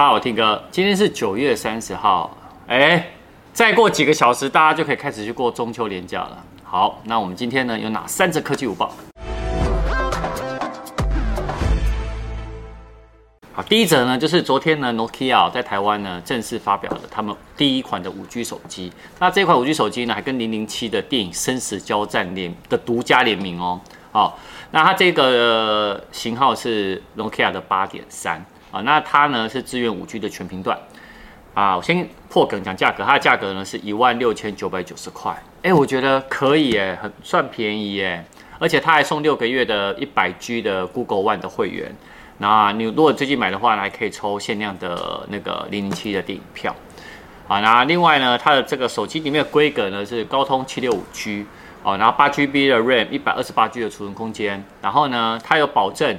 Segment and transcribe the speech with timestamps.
[0.00, 2.34] 大家好，我 Tim 哥，今天是九月三十号，
[2.68, 3.06] 哎，
[3.52, 6.42] 再过几个小时，大家就可以开始去过中秋连假了。
[6.64, 8.94] 好，那我们今天呢有哪三则科技午报？
[13.52, 18.90] 好，第一则呢就是昨天呢，Nokia 在台湾呢正式发表了他们第一款的五 G 手机。
[19.18, 23.78] 那这款五 G 手机呢还跟零零七的电影《生死交战》联的独家联名哦。
[24.12, 24.38] 好，
[24.70, 28.42] 那它这个型号是 Nokia 的八点三。
[28.70, 30.78] 啊，那它呢是支援五 G 的全频段，
[31.54, 38.24] 啊，我先破梗讲价格，它的价格呢是一万六千九百九十块，哎，我觉得可以哎，很算便宜耶，
[38.60, 41.92] 而且它还送六个月的一百 G 的 Google One 的会员，
[42.38, 46.72] 那你如果最近买的话，还可以抽限量的那个零零七的电影票，
[47.48, 51.44] 啊，那另外呢，它的这个手机里面的规格呢是高通七六五 G，
[51.82, 56.16] 哦，然后八 GB 的 RAM，一百二十八 G 的储存空间，然后呢，它有保证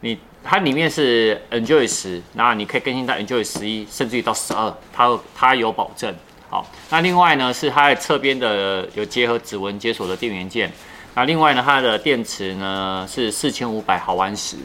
[0.00, 0.18] 你。
[0.42, 6.14] 它里面是 Android 十，那你可以更新到 Enjoy 十一，甚至于到十二，它它有保证。
[6.48, 10.72] 好，那另外呢是它的侧边的有结合指纹解锁的电源键。
[11.14, 14.56] 那另外呢，它的电池呢是四千五百毫安时。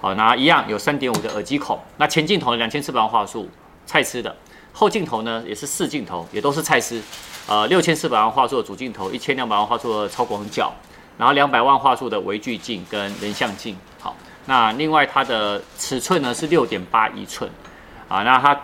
[0.00, 1.78] 好，那一样有三点五的耳机孔。
[1.98, 3.48] 那前镜头两千四百万画素，
[3.84, 4.34] 蔡司的。
[4.72, 7.02] 后镜头呢也是四镜头，也都是蔡司。
[7.46, 10.72] 呃，六千四百万画素的主镜头，一千两百万画素的超广角，
[11.16, 13.76] 然后两百万画素的微距镜跟人像镜。
[14.48, 17.50] 那另外它的尺寸呢是六点八一寸，
[18.08, 18.58] 啊，那它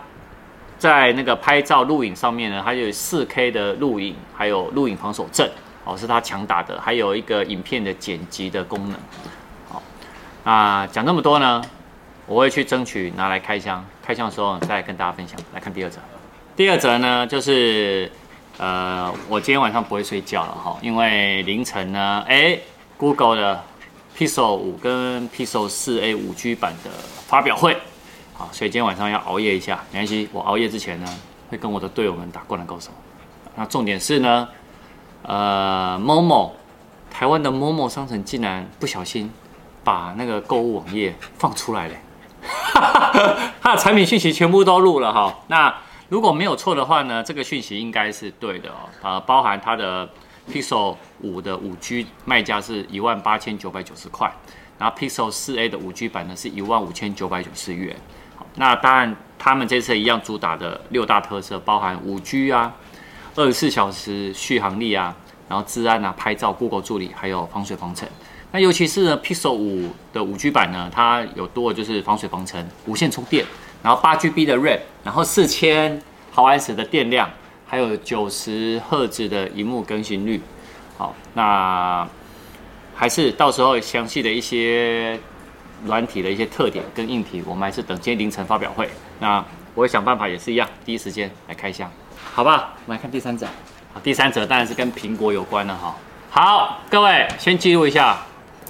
[0.79, 5.47] 在那个拍照录影上面呢，它有四 K 的录影，还有录影防手震，
[5.83, 8.99] 哦，是它强大的，还有一个影片的剪辑的功能，
[9.69, 9.83] 好，
[10.43, 11.61] 那讲那么多呢，
[12.25, 15.39] 我会去争取拿来开箱，开箱的时候再跟大家分享。
[15.53, 15.99] 来看第二则，
[16.55, 18.11] 第二则呢就是，
[18.57, 22.57] 呃，我今天晚上不会睡觉了哈，因为凌晨呢，哎
[22.97, 23.63] ，Google 的。
[24.17, 26.89] Pixel 五跟 Pixel 四 A 五 G 版的
[27.27, 27.77] 发表会，
[28.33, 30.29] 好，所以今天晚上要熬夜一下，没关系。
[30.31, 32.91] 我熬夜之前呢，会跟我的队友们打灌篮高手。
[33.55, 34.47] 那重点是呢，
[35.23, 36.51] 呃，Momo
[37.11, 39.29] 台湾的 Momo 商城竟然不小心
[39.83, 41.95] 把那个购物网页放出来了，
[43.61, 45.39] 它的产品讯息全部都录了哈。
[45.47, 45.75] 那
[46.07, 50.07] 如果没有错的话呢，这个讯息应该是对的哦，呃，包含它的。
[50.51, 54.31] Pixel 五的五 G 卖价是一万八千九百九十块，
[54.77, 57.95] 然后 Pixel 四 A 的五 G 版呢是一万五千九百九十元。
[58.55, 62.73] 那当然他们这次一样主打的六大特色，包含五 G 啊、
[63.35, 65.15] 二十四小时续航力啊，
[65.49, 68.07] 然后治安啊、拍照、Google 助理，还有防水防尘。
[68.51, 73.45] 那尤其是呢 Pixel 五的五 G 版呢，它有多就是防水防尘、无线充电，
[73.83, 76.01] 然后八 GB 的 RAM，然后四千
[76.31, 77.29] 毫安时的电量。
[77.67, 80.39] 还有九十赫兹的荧幕更新率，
[80.97, 82.07] 好，那
[82.95, 85.19] 还是到时候详细的一些
[85.85, 88.89] 软体的一些特点跟硬体，我们还是等今天凌晨发表会。
[89.19, 89.43] 那
[89.73, 91.91] 我会想办法也是一样，第一时间来开箱，
[92.33, 92.75] 好吧？
[92.85, 93.47] 我们来看第三者，
[93.93, 95.95] 好，第三者当然是跟苹果有关的哈。
[96.29, 98.19] 好，各位先记录一下，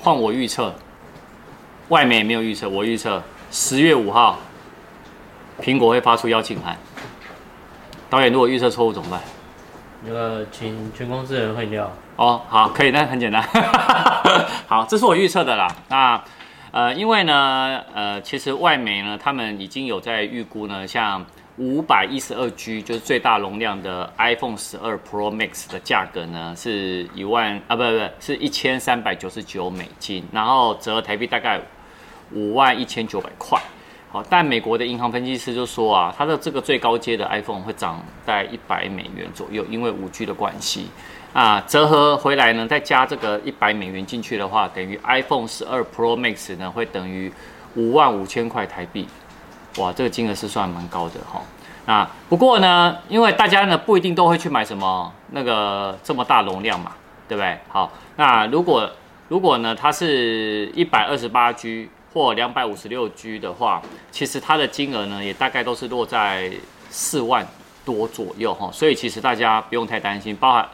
[0.01, 0.73] 换我预测，
[1.89, 4.39] 外媒没有预测，我预测十月五号
[5.61, 6.77] 苹果会发出邀请函。
[8.09, 9.21] 导演，如果预测错误怎么办？
[10.03, 11.91] 那个，请全公司的人换掉。
[12.15, 13.41] 哦，好，可以，那很简单。
[14.67, 15.67] 好，这是我预测的啦。
[15.89, 16.23] 那
[16.71, 21.25] 呃，因为呢，呃，其实外媒呢，他们已经有在预估呢，像
[21.57, 31.59] 五百一十二 G 就是最大容量的 iPhone 十二 Pro Max 的价格呢，是一万啊，不不不，是一千三百九十九美金，然后折合台币大概
[32.31, 33.59] 五万一千九百块。
[34.29, 40.87] 但美国的银行分析师就说啊，它的这个最高阶的 iPhone 会涨在一百美元左右，因为五 G 的关系
[41.33, 47.31] 啊，折合回来呢，再加这个一百美元进去的话，等于 iPhone 十二 Pro Max 呢会等于
[47.75, 49.07] 五万五千块台币，
[49.77, 51.41] 哇，这个金额是算蛮高的哈。
[51.85, 56.91] 啊，不过呢，因为大家呢不一定都会去买什么那个这么大容量嘛，
[57.27, 57.57] 对不对？
[57.69, 58.89] 好，那如果
[59.27, 61.89] 如果呢它是一百二十八 G。
[62.15, 66.49] 或两百五十六 G 的话，其实它的金额呢，也大概都是落在
[66.89, 67.45] 四万
[67.83, 70.69] 多左右哈，所以其实大家不用太担心，包含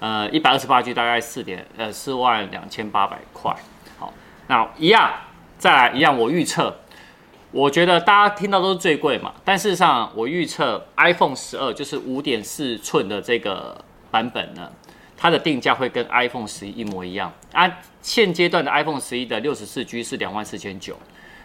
[0.00, 3.56] 呃一百二十八 G 大概四点呃四万两千八百块。
[3.98, 4.12] 好，
[4.48, 5.10] 那一样
[5.56, 6.76] 再来一样，我预测，
[7.52, 14.70] 我觉得大家听到都是最贵嘛，但事实上我预测 iPhone 十二就是五点四寸的这个版本呢。
[15.22, 17.78] 它的定价会跟 iPhone 十一一模一样啊。
[18.02, 20.96] 现阶段的 iPhone 十一的六十四 G 是两万四千九，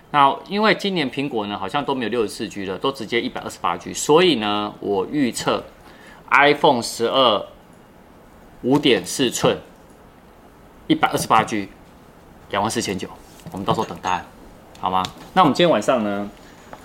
[0.09, 5.63] 那因为今年苹果呢好像都没有六十四 G 了，都直接一百二十八 G，所以呢，我预测
[6.31, 7.45] iPhone 十二
[8.63, 9.56] 五点四寸
[10.88, 11.69] 一百二十八 G
[12.50, 13.07] 两万四千九，
[13.51, 14.25] 我们到时候等答案，
[14.79, 15.03] 好吗？
[15.35, 16.27] 那我们今天晚上呢，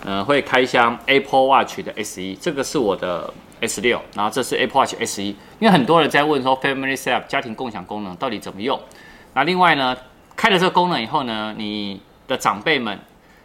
[0.05, 3.33] 呃，会开箱 Apple Watch 的 SE，这个是我的
[3.65, 5.29] S 六，然后这是 Apple Watch S 一。
[5.59, 8.79] 因为很多人在问说 Family Save 家庭共享功能到底怎么用？
[9.33, 9.97] 那另外呢，
[10.35, 12.99] 开了这个功能以后呢，你的长辈们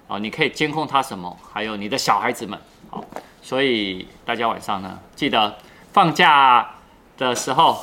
[0.06, 1.36] 啊，你可以监控他什么？
[1.52, 2.58] 还有你的小孩子们，
[2.90, 3.04] 好，
[3.40, 5.56] 所以大家晚上呢，记得
[5.92, 6.68] 放假
[7.16, 7.82] 的时候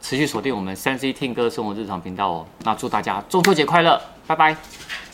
[0.00, 2.46] 持续锁定我们三 C 听歌生活日常频道哦。
[2.64, 5.02] 那祝大家中秋节快乐，拜拜。